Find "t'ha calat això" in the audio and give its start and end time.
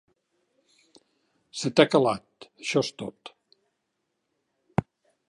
1.79-2.83